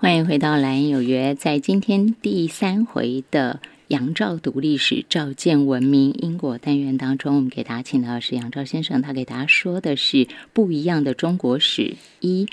[0.00, 1.34] 欢迎回到《蓝有约》。
[1.36, 12.46] 在今天第三回的杨照读历史、照见文明因果单元当中，我们给大家请到的是杨照先生，他给大家说的是不一样的中国史一。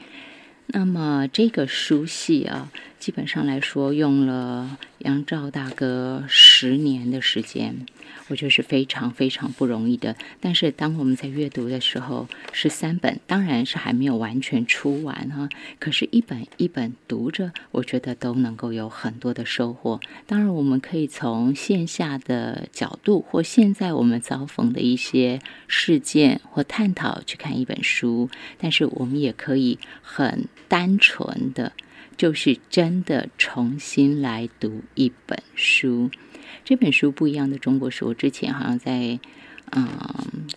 [0.66, 2.72] 那么这个书系啊，
[3.06, 7.86] 基本上来说用了杨照大哥十年的时间。
[8.30, 10.16] 我觉得是非常非常不容易的。
[10.42, 15.48] 但是当我们在阅读的时候，是三本当然是还没有完全出完哈。
[15.78, 20.00] 可是，一本一本读着，我觉得都能够有很多的收获。
[20.26, 28.32] 当然，我们可以从线下的角度，或现在我们遭逢的一些事件或探讨去看一本书。
[28.58, 31.72] 但是，我们也可以很单纯的，
[32.18, 36.10] 就是真的重新来读一本书。
[36.64, 39.20] 这本书不一样的中国史，我之前好像在
[39.72, 39.88] 嗯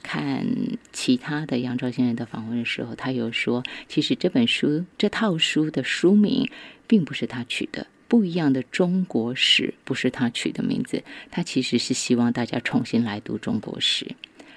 [0.02, 0.46] 看
[0.92, 6.48] 其他的杨照先生的访问的时候，他有说，其实这本书这套书的书名
[6.86, 14.14] 并不是他取的，不一样的中国史不是他取的名字，他其实是希望大家重新来读中国史，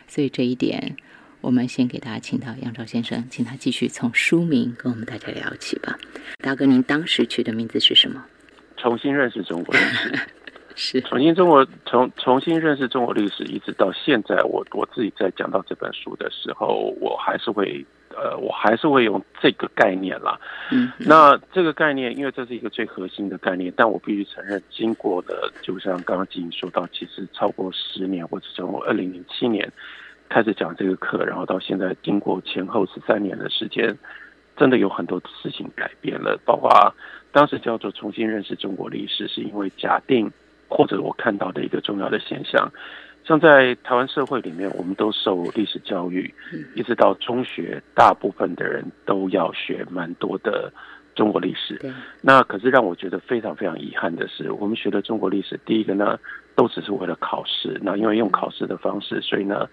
[0.08, 0.96] 所以这一点，
[1.42, 5.98] 我们先给大家请到杨照先生，请他继续从书名跟我们大家聊起吧。
[6.38, 8.24] 大哥，您当时取的名字是什么？
[8.78, 10.20] 重新认识中国历史。
[10.74, 20.40] 是重新中国重重新认识中国历史，一直到现在，我我自己在讲到这本书的时候，我还是会呃，我还是会用这个概念啦。
[20.72, 29.70] 嗯，那这个概念，因为这是一个最核心的概念，但我必须承认，经过的就像刚刚金说到，其实超过十年，或者从二零零七年
[30.32, 33.96] 开始讲这个课，然后到现在，经过前后十三年的时间，
[34.56, 36.72] 真的有很多事情改变了，包括
[37.32, 40.32] 当时叫做重新认识中国历史，是因为假定。
[40.74, 42.72] 或者我看到的一个重要的现象，
[43.26, 46.34] 像在台湾社会里面，我们都受历史教育，
[46.76, 50.72] 一直到中学，大部分的人都要学蛮多的
[51.14, 51.78] 中国历史。
[52.22, 56.18] 那可是让我觉得非常非常遗憾的是，我们学的中国历史，第一个呢，
[56.56, 57.78] 都只是为了考试。
[57.84, 59.68] 那因为用考试的方式，所以呢，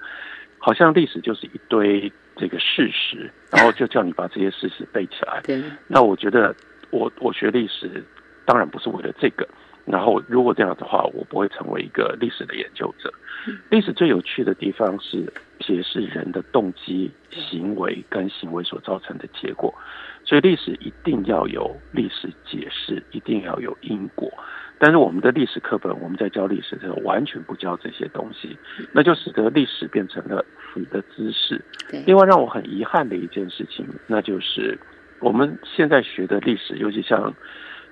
[0.58, 5.41] 好像历史就是一堆这个事实，然后就叫你把这些事实背起来。
[5.86, 6.54] 那我觉得，
[6.91, 8.04] 我我学历史，
[8.44, 9.48] 当然不是为了这个。
[9.84, 13.10] 然后，如果这样的话，我不会成为一个历史的研究者。
[13.70, 19.74] 历史最有趣的地方是解释人的动机、行为跟行为所造成的结果。
[20.26, 24.30] 所以，历史一定要有历史解释，一定要有因果。
[24.78, 28.56] 但是，我们的历史课本，我们在教历史的时候，完全不教这些东西，
[28.93, 31.61] 那就使得历史变成了死的知识。
[32.06, 34.78] 另外，让我很遗憾的一件事情，那就是
[35.21, 37.34] 我们现在学的历史，尤其像。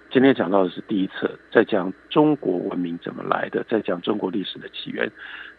[0.09, 5.11] 今天讲到的是第一册，在讲中国文明怎么来的，在讲中国历史的起源，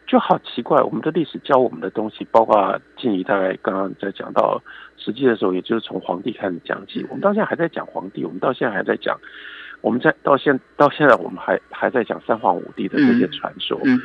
[0.08, 0.82] 就好奇怪。
[0.82, 4.64] 我们的历史教我们的东西，包括静怡大概刚刚在讲到
[4.96, 7.06] 实际的时候，也就是从皇帝开始讲起。
[7.09, 9.20] 我们到现在还在讲皇帝，我们到现在还在讲，
[9.82, 13.80] 我们在到现到现在，我们还还在讲三皇五帝的这些传说。
[13.84, 14.00] 嗯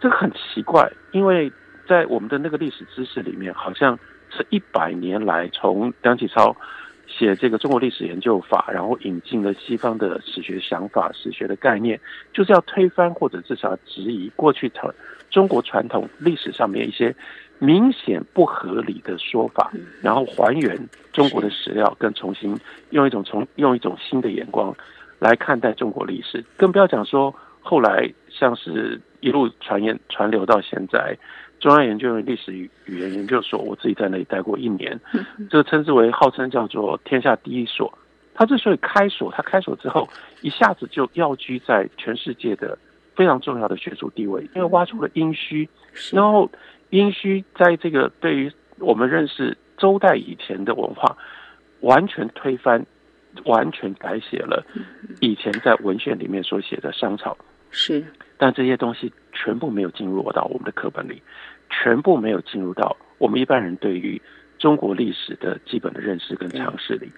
[0.00, 1.52] 这个很奇怪，因为
[1.86, 3.98] 在我们的那个历史知识里面，好像
[4.30, 6.56] 是一百年来从梁启超。
[7.10, 11.98] 写这个中国历史研究法，然后引进了西方的史学想法、史学的概念，
[12.34, 14.94] 就是要推翻或者至少质疑过去传
[15.30, 17.16] 中国传统历史上面一些
[17.58, 20.78] 明显不合理的说法，然后还原
[21.10, 22.54] 中国的史料，跟重新
[22.90, 24.76] 用一种从用一种新的眼光
[25.18, 31.16] 来看待中国历史，更不要讲说后来像是一路传言传流到现在。
[31.60, 34.96] 中央研究院历史语语言研究所，我自己在那里待过一年，
[35.50, 37.92] 这个称之为号称叫做天下第一所。
[38.32, 40.08] 它之所以开锁，它开锁之后
[40.40, 42.78] 一下子就要居在全世界的
[43.16, 45.68] 非常重要的学术地位，因为挖出了殷墟，
[46.12, 46.48] 然后
[46.90, 51.16] 殷墟在这个对于我们认识周代以前的文化，
[51.80, 52.86] 完全推翻、
[53.44, 54.64] 完全改写了
[55.20, 57.36] 以前在文献里面所写的商朝。
[57.70, 58.04] 是，
[58.36, 61.22] 但这些东西全部没有进入到我们的课本里。
[61.70, 64.18] 全部没有进入到我们一般人对于
[64.58, 67.12] 中国历史的基本的认识跟常识里，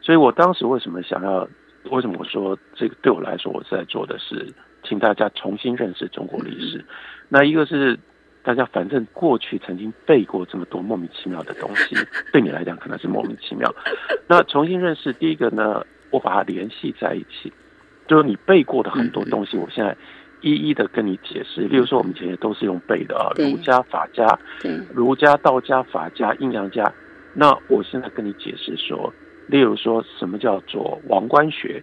[0.00, 1.46] 所以我当时为什么想要，
[1.90, 4.46] 为什么我说这个对我来说，我是在做的是，
[4.84, 6.84] 请大家重新认识中国历史。
[7.28, 7.98] 那一个是
[8.46, 11.96] 大家反正过去曾经背过这么多莫名其妙的东西，
[12.32, 13.74] 对你来讲可能是莫名其妙。
[14.28, 17.52] 那重新认识，第一个呢，我把它联系在一起，
[18.06, 19.96] 就是你背过的很多东西，我现在。
[20.42, 24.38] 一一的跟你解释，例如说我们以前也都是用背的啊，儒家、法家，
[24.94, 26.84] 儒家、道家、法家、阴阳家。
[27.32, 29.12] 那我现在跟你解释说，
[29.48, 31.82] 例如说什么叫做王冠学，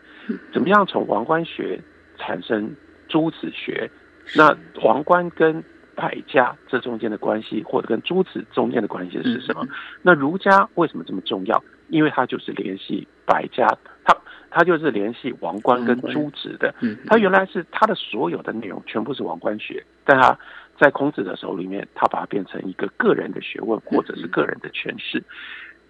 [0.54, 1.82] 怎么样从王冠学
[2.18, 2.74] 产生
[3.10, 3.90] 诸子学？
[4.36, 5.62] 那王冠跟
[5.96, 9.66] 百家这中间的关系，或者跟诸子中间的关系是什么？
[10.02, 11.64] 那儒家为什么这么重要？
[11.90, 13.68] 因为它就是联系百家，
[14.04, 14.16] 他
[14.50, 16.74] 他就是联系王冠跟诸子的。
[17.08, 20.38] 他原来是他的所有的内容全部是王冠学，但他
[20.80, 25.24] 在孔子的手里面，他把它变成一个个人的学问或者是个人的诠释。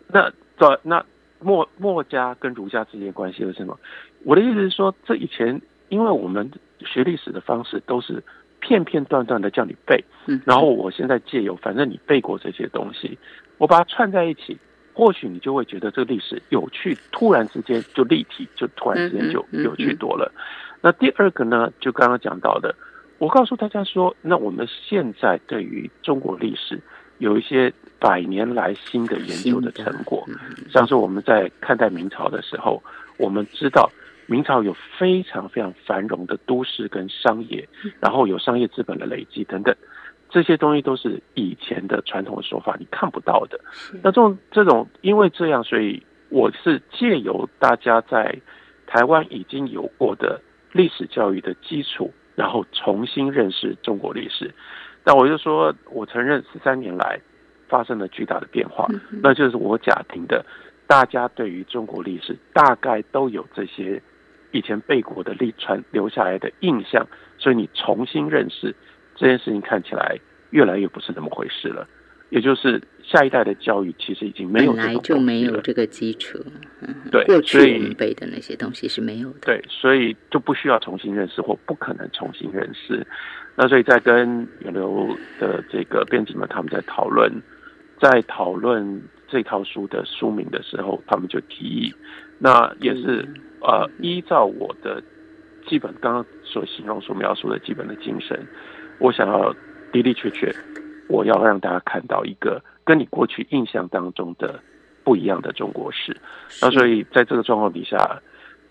[0.07, 1.05] 那这那
[1.39, 3.79] 墨墨家跟儒家之间关系是什么？
[4.25, 8.21] 我的意思是说，这以前因为我们学历史的方式都是
[8.63, 10.01] 片片段段的叫你背，
[10.45, 13.17] 然后我现在借由反正你背过这些东西，
[13.57, 14.57] 我把它串在一起。
[14.95, 20.31] 或许你就会觉得这个历史有趣，突然之间就立体，就突然之间就有趣多了。
[20.81, 22.75] 那第二个呢，就刚刚讲到的，
[23.17, 26.79] 我告诉大家说，那我们现在对于中国历史
[27.17, 30.23] 有一些百年来新的研究的成果，
[30.69, 32.79] 像是我们在看待明朝的时候，
[33.17, 33.89] 我们知道
[34.27, 37.67] 明朝有非常非常繁荣的都市跟商业，
[37.99, 39.75] 然后有商业资本的累积等等。
[40.29, 43.59] 这些东西都是以前的传统的手法，你看不到的。
[44.01, 48.35] 那这种这种，因为这样，所以我是借由大家在
[48.87, 50.41] 台湾已经有过的
[50.71, 54.51] 历史教育的基础，然后重新认识中国历史。
[55.03, 57.19] 那我就说，我承认十三年来
[57.69, 58.87] 发生了巨大的变化，
[59.21, 60.43] 那就是我假定的，
[60.87, 64.01] 大家对于中国历史大概都有这些
[64.53, 67.05] 以前背过的历传留下来的印象，
[67.37, 68.73] 所以你重新认识。
[69.15, 70.17] 这件事情看起来
[70.49, 71.87] 越来越不是那么回事了，
[72.29, 76.39] 也就是下一代的教育其实已经没有本来就没有这个基础，
[77.11, 83.05] 对，过去我们背的那些东西是没有的，对，所以就不需要重新认识或不可能重新认识。
[83.55, 87.31] 那所以在跟远流的这个编辑们他们在讨论，
[88.01, 91.93] 在讨论这套书的书名的时候，他们就提议，
[92.39, 93.27] 那也是
[93.63, 95.01] 呃依照我的。
[95.65, 98.37] 基本刚刚所形容、所描述的基本的精神，
[98.99, 99.55] 我想要
[99.93, 100.53] 的的确确，
[101.07, 104.59] 我要让大家看到一个跟你过去印象当中的
[105.05, 106.17] 不一样的中国史。
[106.61, 108.21] 那所以在这个状况底下，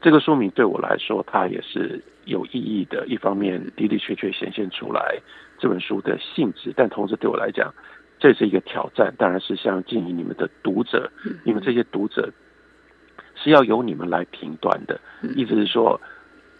[0.02, 3.06] 这个说明对我来说，它也是有意义的。
[3.06, 5.18] 一方面的的确确显现出来
[5.58, 7.72] 这本书的性质，但同时对我来讲，
[8.18, 9.14] 这是一个挑战。
[9.16, 11.10] 当然是向建议你们的读者，
[11.42, 12.30] 你们这些读者
[13.42, 15.00] 是要由你们来评断的。
[15.34, 16.00] 意思是说。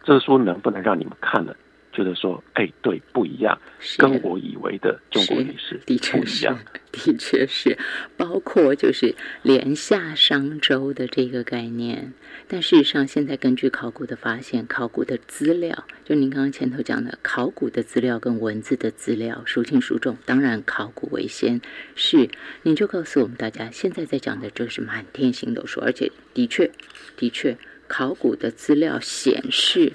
[0.05, 1.55] 这个书能不能让你们看了，
[1.93, 3.61] 觉得说，哎，对，不一样，
[3.99, 6.49] 跟我以为的中国历史的确是，
[6.91, 7.79] 的确是，
[8.17, 12.13] 包括就是连夏商周的这个概念。
[12.49, 20.17] 但事实上，现在根据考古的发现，考古的资料，就您刚刚前头讲的，考古的资料跟文字的资料孰轻孰重？
[20.25, 21.61] 当然，考古为先。
[21.95, 22.29] 是，
[22.63, 26.71] 您就告诉我们大家，现在在讲的就是满天星斗数，而且的确，
[27.17, 27.57] 的确。
[27.89, 29.93] 考古的资料显示，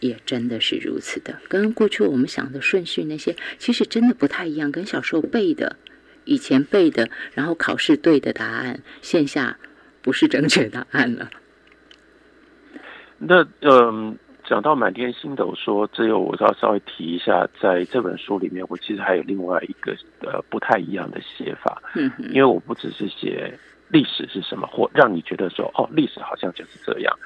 [0.00, 4.70] 也真的是如此的，跟过去我们想的顺序那些，其实真的不太一样。
[4.70, 5.76] 跟小时候背的，
[6.24, 9.58] 以前背的，然后考试对的答案，线下
[10.02, 11.30] 不是正确答案了。
[13.18, 23.58] 那嗯，讲到满天星斗，说只有我要稍微提一下，在这本书里面，我其实还有另外一个呃不太一样的写法，嗯，因为我不只是写。
[23.90, 24.66] 历史是什么？
[24.66, 27.18] 或让你觉得说，哦，历史好像就是这样。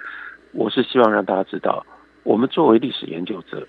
[0.53, 1.85] 我是希望让大家知道，
[2.23, 3.67] 我们作为历史研究者，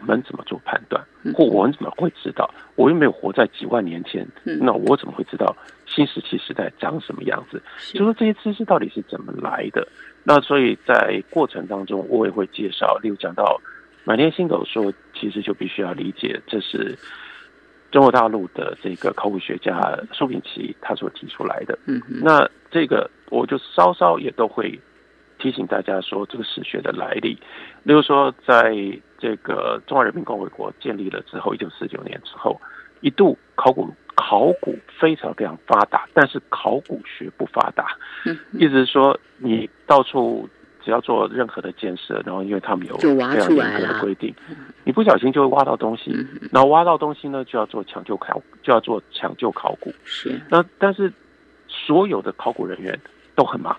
[0.00, 1.04] 我们怎么做判断，
[1.34, 2.48] 或我们怎么会知道？
[2.74, 5.56] 我又没有活在几万年前，那我怎么会知道
[5.86, 7.62] 新石器时代长什么样子？
[7.92, 9.86] 就说这些知识到底是怎么来的？
[10.24, 13.60] 那所以在过程当中，我也会介绍，例如讲到
[14.04, 16.98] 满天星斗说，其实就必须要理解这是。
[17.92, 24.78] 中国大陆的这个考古学家苏秉琦他所提出来的，嗯，那这个我就稍稍也都会
[25.46, 27.38] 提醒大家说这个史学的来历。
[27.84, 28.74] 例如说，在
[29.16, 32.60] 这个中华人民共和国建立了之后，一九四九年之后，
[33.00, 40.48] 一度考古考古非常非常发达，但是考古学不发达，嗯，意思是说你到处。
[40.84, 44.32] 只要做任何的建设，然后因为他们有非常严格的规定，
[44.84, 46.12] 你不小心就会挖到东西，
[46.52, 49.92] 然后挖到东西呢，就要做抢救考，就要做抢救考古。
[50.04, 51.12] 是，那但是
[51.66, 52.96] 所有的考古人员
[53.34, 53.76] 都很忙，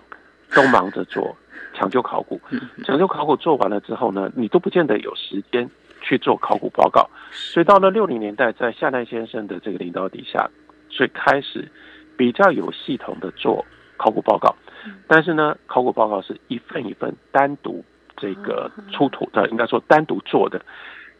[0.54, 1.34] 都忙着做
[1.74, 2.40] 抢救考古。
[2.84, 5.68] 抢救考古做完了之后呢，你都不见得有时间
[6.00, 7.08] 去做考古报告。
[7.30, 10.50] 所以到了六零年代，在夏奈先生的这个领导底下，
[10.88, 11.70] 所以开始
[12.16, 13.64] 比较有系统的做
[13.96, 14.54] 考古报告。
[15.06, 17.84] 但是呢，考古报告是一份一份单独
[18.16, 20.60] 这个出土的，应该说单独做的。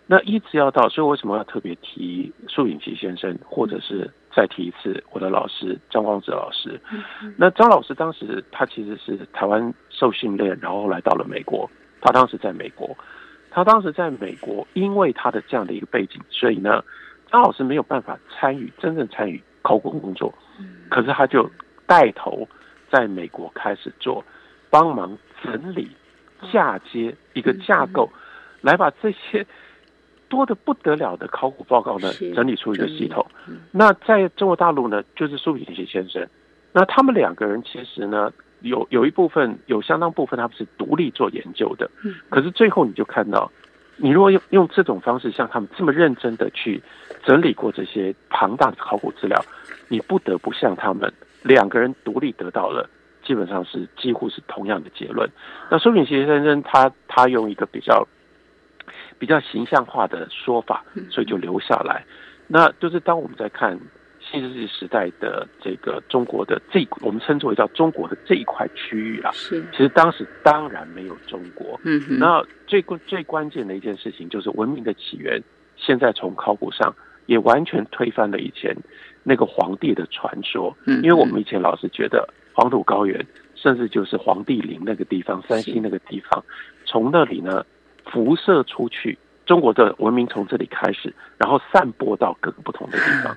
[0.07, 6.81] 那一直要到，所以为什么要特别提苏允琪先生，或者是再提一次我的老师张光哲老师？
[7.37, 11.69] 那张老师当时他其实是台湾受训练，然后来到了美国。
[12.01, 12.97] 他当时在美国，
[13.51, 16.85] 他当时在美国，因为他的这样的一个背景，所以呢，
[17.31, 20.33] 张老师没有办法参与真正参与考古工作。
[20.89, 21.51] 可是他就
[21.87, 22.49] 带头。
[22.91, 24.25] 在美国开始做
[24.71, 25.91] 帮忙整理、
[26.51, 28.11] 嫁接一个架构，
[28.63, 29.47] 来把这些
[30.29, 33.25] 多的不得了的考古报告呢整理出一个系统。
[33.71, 36.27] 那在中国大陆呢，就是苏炳添先生。
[36.73, 41.91] 那他们两个人其实呢，有有一部分有相当部分他们是独立做研究的。
[42.29, 43.51] 可是最后你就看到，
[43.97, 46.83] 你如果用用这种方式像他们这么认真的去
[47.25, 49.43] 整理过这些庞大的考古资料，
[49.89, 52.89] 你不得不向他们两个人独立得到了。
[53.25, 55.29] 基本上是几乎是同样的结论。
[55.71, 58.07] 那苏炳先生他他用一个比较
[59.19, 62.05] 比较形象化的说法，所以就留下来。
[62.47, 63.79] 那就是当我们在看
[64.21, 71.79] 新世纪时代的这个中国的这我们称之为叫中国的这一块区域啊，是其实当时当然没有中国。
[71.85, 75.43] 嗯哼，那最关最关键的一件事情就是文明的起源，
[75.77, 76.95] 现在从考古上
[77.27, 78.77] 也完全推翻了以前
[79.23, 80.77] 那个皇帝的传说。
[80.87, 82.29] 嗯，因为我们以前老是觉得。
[82.61, 86.45] 黄土高原，甚至就是黄帝陵那个地方，山西那个地方，
[86.85, 87.65] 从那里呢
[88.11, 93.37] 辐射出去，中国的文明从这里开始，然后散播到各个不同的地方，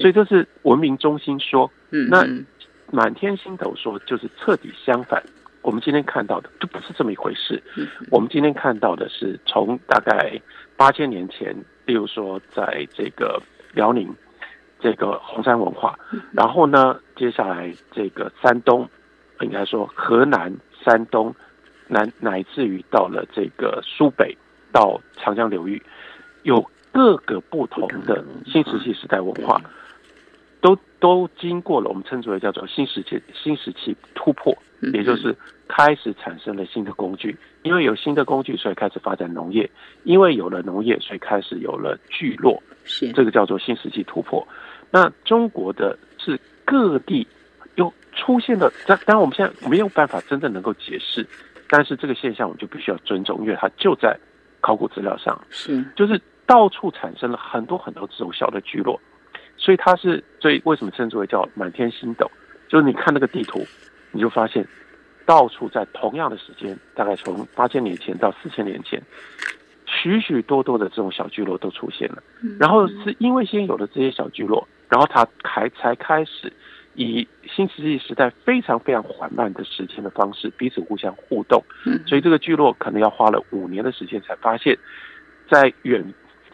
[0.00, 1.70] 所以这是文明中心说。
[2.10, 2.26] 那
[2.90, 5.22] 满天星斗说就是彻底相反。
[5.62, 7.62] 我们今天看到的就不是这么一回事。
[8.10, 10.40] 我们今天看到的是从大概
[10.76, 11.54] 八千年前，
[11.84, 13.40] 例如说在这个
[13.74, 14.14] 辽宁。
[14.78, 15.98] 这个红山文化，
[16.32, 18.86] 然后呢，接下来这个山东，
[19.40, 20.54] 应该说河南、
[20.84, 21.34] 山东，
[21.88, 24.36] 乃乃至于到了这个苏北
[24.72, 25.82] 到长江流域，
[26.42, 29.60] 有各个不同的新石器时代文化，
[30.60, 34.56] 都都经过了我们称之为叫做新石器新石器突破，
[34.92, 35.36] 也就是
[35.68, 39.70] 开始产生了新的工具，因为有新的工具，所以开始发展农业，
[40.04, 44.46] 因为有了农业，所以开始有了聚落，是这个叫做新石器突破。
[44.90, 47.26] 那中国的是各地
[47.74, 51.26] 又出现了，当当然我们现在没有办法真正能够解释，
[51.68, 54.18] 但是这个现象我们就必须要尊重，因为它就在
[54.60, 59.00] 考古资料上，是就是到处产生了很多很多这种小的聚落，
[59.56, 62.30] 所以它是所以为什么称之为叫满天星斗？
[62.68, 63.64] 就是你看那个地图，
[64.12, 64.66] 你就发现
[65.24, 69.02] 到处在同样的时间，大概从八千年前到四千年前。
[69.88, 72.20] 许许多多的这种小聚落都出现了，
[72.58, 76.52] 然后是因为先有了这些小聚落，然后它才才开始
[76.96, 81.62] 以新石器时代非常非常缓慢的时间的方式彼此互相互动，
[82.06, 84.76] 所以这个聚落可能要花了五年的时间才发现，
[85.48, 86.04] 在远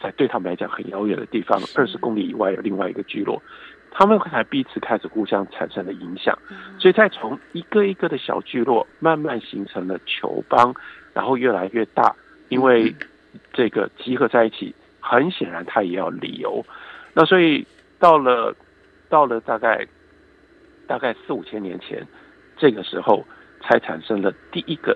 [0.02, 3.42] 在对他们来讲很遥远的地方二十公里以外有另外一个聚落，
[3.90, 6.38] 他们才彼此开始互相产生了影响，
[6.78, 10.74] 所以再从一个一个的小聚落慢慢形成了球邦，
[11.14, 12.14] 然后越来越大，
[12.48, 12.94] 因为。
[13.54, 16.62] 这个集合在一起，很显然它也要理由。
[17.14, 17.66] 那所以
[17.98, 18.54] 到了
[19.08, 19.86] 到了大概
[20.92, 22.06] 大概四五千年前，
[22.54, 23.24] 这个时候
[23.62, 24.94] 才产生了第一个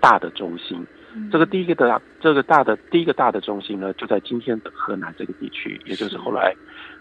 [0.00, 0.84] 大的中心。
[1.30, 6.52] 这个第一个的这个大的第一个大的中心呢，就在今天的河南这个地区，也就是后来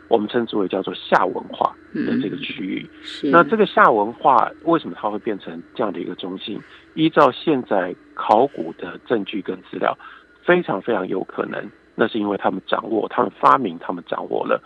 [0.07, 2.87] 我们称之为叫做夏文化的这个区域。
[3.31, 6.61] 那这个夏文化为什么它会变成这样的一个中心？
[6.93, 9.97] 依照现在考古的证据跟资料。
[10.43, 14.61] 非常非常有可能，那是因为他们掌握，他们发明，他们掌握了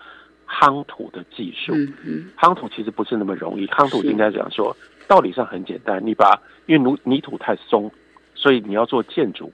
[0.50, 1.74] 夯土的技术。
[2.38, 4.76] 夯土其实不是那么容易，夯土应该讲说，
[5.08, 7.92] 道理上很简单，你把因为泥泥土太松，
[8.34, 9.52] 所以你要做建筑，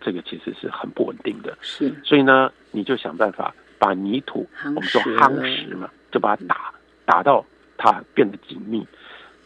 [0.00, 1.58] 这个其实是很不稳定的。
[1.60, 6.72] 是，所以呢，你就想办法把泥土，我们说夯实嘛，就把它打
[7.04, 7.44] 打到
[7.76, 8.86] 它变得紧密，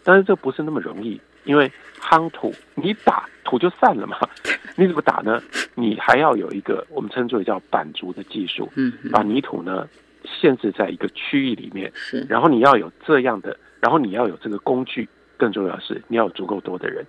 [0.05, 1.21] 但是这不是那么容易。
[1.45, 1.69] 因为
[2.01, 4.17] 夯土，你打土就散了嘛，
[4.79, 5.43] 你怎么打呢？
[5.75, 9.89] 你还要有一个我们称之为叫板足的技术，嗯，把泥土呢
[10.25, 17.05] 限制在一个区域里面，是，然后你要有这样的，然后你要有这个工具，更重要是你要有足够多的人，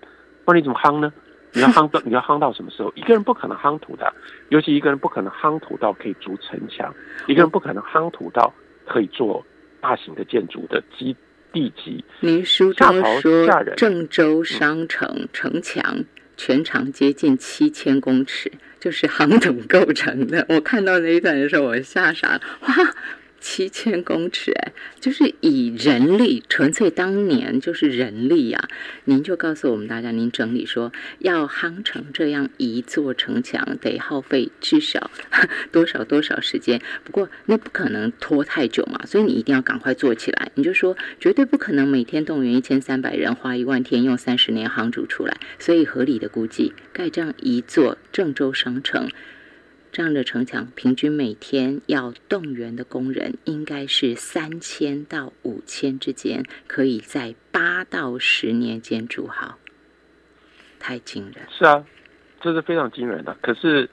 [0.46, 1.12] 不然你怎么夯呢？
[1.54, 2.92] 你要夯到 你要夯到什么时候？
[2.96, 4.14] 一个人不可能夯土的，
[4.50, 6.94] 尤其一个人不可能夯土到可以筑城墙，
[7.28, 8.54] 一个人不可能夯土到
[8.86, 9.46] 可以做
[9.80, 11.16] 大型的建筑的基。
[11.54, 16.04] 地级，您书中说郑州商城城墙
[16.36, 18.52] 全长接近七千公尺，
[18.84, 20.46] 就是夯土构成的。
[20.50, 22.94] 我看到那一段的时候，我吓傻了，哇！
[23.44, 24.72] 七千公尺，哎，
[25.02, 28.70] 就是以人力，纯粹当年就是人力呀。
[29.04, 35.12] 您就告诉我们大家，您整理说要夯成这样一座城墙，得耗费至少
[35.74, 36.82] 多少多少时间。
[37.04, 40.50] 不过那不可能拖太久嘛，所以你一定要赶快做起来。
[40.56, 45.38] 你就说绝对不可能每天动员一千三百人，花一万天用三十年夯筑出来。
[45.60, 49.10] 所以合理的估计，盖这样一座郑州商城。
[49.94, 59.60] 这样的城墙，平均每天要动员的工人应该是三千到五千之间，可以在八到十年间筑好。
[60.80, 61.46] 太惊人。
[61.52, 61.86] 是啊，
[62.42, 63.38] 这是非常惊人的。
[63.40, 63.88] 可是，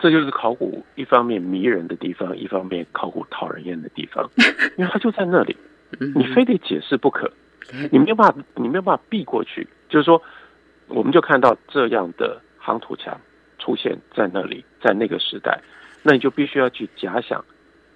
[0.00, 4.28] 这就是考古一方面迷人的地方，一方面考古讨人厌的地方，
[4.76, 5.56] 因为它就在那里，
[6.16, 7.32] 你非得解释不可，
[7.92, 9.68] 你没有办法，你没有办法避过去。
[9.88, 10.20] 就是说，
[10.88, 13.20] 我们就看到这样的夯土墙
[13.66, 15.60] 出现在那里，在那个时代，
[16.04, 17.44] 那你就必须要去假想。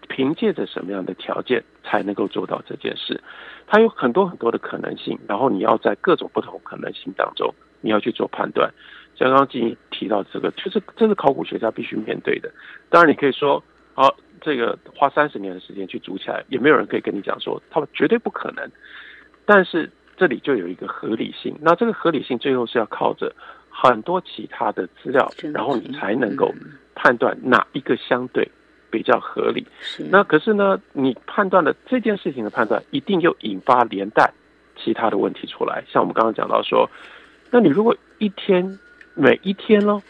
[0.08, 3.22] 凭借着什么样的条件才能够做到这件事？
[3.68, 8.68] 它有很多很多的可能性，然后你要在各种不同可能性当中，你要去做判断。
[9.14, 12.50] 像刚刚金提到这个，就是这是考古学家必须面对的。
[12.88, 13.62] 当然，你可以说，
[13.94, 18.68] 好，这个花三十年的时间去组起来，也没有人可以跟你讲说，他们绝对不可能。
[19.46, 23.32] 但是这里就有一个合理性，那这个合理性最后是要靠着
[23.80, 26.52] 很多其他的资料，然后你才能够
[26.94, 28.46] 判断哪一个相对。
[28.92, 29.64] 比较合理，
[30.10, 30.76] 那可是呢？
[30.92, 34.32] 你判断的这件事情的判断，一定又引发连带
[34.76, 35.84] 其他的问题出来。
[35.88, 36.90] 像我们刚刚讲到说，
[37.52, 38.80] 那你如果一天
[39.14, 40.02] 每一天呢，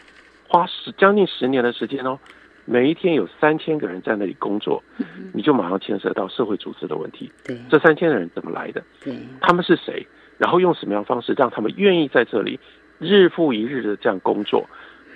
[0.47, 2.17] 花十将近十年的时间哦，
[2.65, 4.81] 每一天有三千个人在那里工作，
[5.31, 7.31] 你就马上牵涉到社会组织的问题。
[7.45, 8.83] 对，这三千个人怎么来的？
[9.03, 10.03] 对，他们是谁？
[10.39, 12.59] 然后用什么样方式让他们愿意在这里
[13.01, 14.65] 日复一日的这样工作？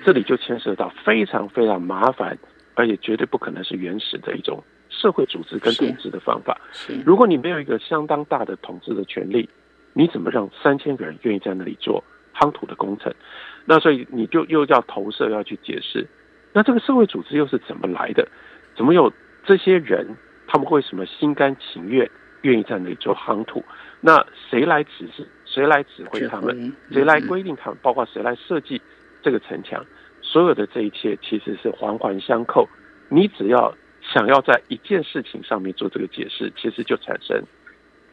[0.04, 2.38] 这里就牵涉到非常非常麻烦。
[2.78, 6.60] 而且绝对不可能是原始的一种社会组织跟统治的方法。
[7.06, 9.50] 如果你没有一个相当大的统治的权利，
[9.94, 12.04] 你怎么让三千个人愿意在那里做
[12.36, 13.16] 夯土的工程？
[13.64, 16.06] 那所以你就又要投射，要去解释，
[16.52, 18.28] 那这个社会组织又是怎么来的？
[18.76, 19.10] 怎么有
[19.46, 20.06] 这些人？
[20.46, 22.12] 他们为什么心甘情愿
[22.42, 23.64] 愿意在那里做夯土？
[24.02, 25.26] 那谁来指示？
[25.56, 26.74] 谁来指挥他们？
[26.92, 27.80] 谁来规定他们？
[27.82, 28.82] 包括谁来设计
[29.24, 29.86] 这个城墙？
[30.22, 32.68] 所有的这一切其实是环环相扣，
[33.08, 37.42] 你只要想要在一件事情上面做这个解释，其实就产生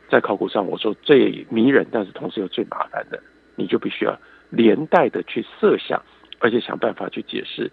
[0.09, 3.21] 在考古上我说最迷人，但是同时又最麻烦的，
[3.57, 4.17] 你就必须要
[4.51, 6.01] 连带的去设想，
[6.39, 7.69] 而且想办法去解释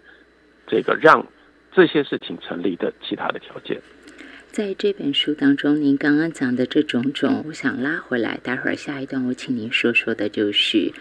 [0.66, 1.24] 这个让
[1.70, 3.80] 这些事情成立的其他的条件。
[4.52, 10.92] 在这本书当中，您刚刚讲的这种种，我想拉回来，待会儿下一段我请您说说的就是。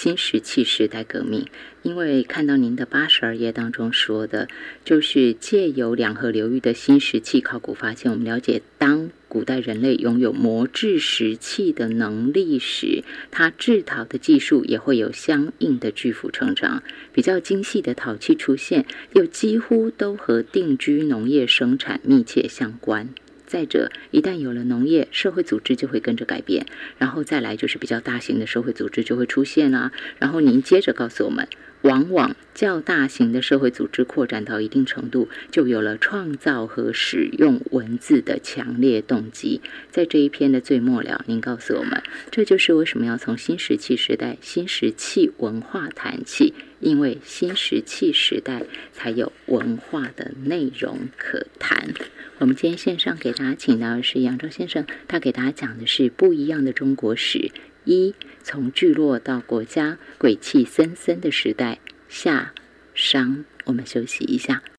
[0.00, 1.46] 新石器时代革命，
[1.82, 4.46] 因为看到您的八十二页当中说的，
[4.84, 16.84] 就是借由两河流域的新石器考古发现，我们了解当古代人类拥有磨制石器的能力时，它制陶的技术也会有相应的巨幅成长。
[17.12, 23.08] 比较精细的陶器出现，又几乎都和定居农业生产密切相关。
[23.48, 26.66] 再者，一旦有了农业，社会组织就会跟着改变，
[26.98, 29.90] 然后再来就是比较大型的社会组织就会出现啊。
[30.18, 31.48] 然后您接着告诉我们，
[31.82, 39.60] 往往较大型的社会组织扩展到一定程度，就有了创造和使用文字的强烈动机。
[39.90, 51.94] 在这一篇的最末了，您告诉我们，这就是为什么要从新石器时代、新石器文化谈起，因为新石器时代才有文化的内容可谈。
[52.38, 57.50] 我们今天线上给大家请到的是杨照先生，他给大家讲的是不一样的中国史：
[57.88, 62.52] 一从聚落到国家，鬼气森森的时代；下
[62.92, 63.46] 商。
[63.64, 64.62] 我们休息一下。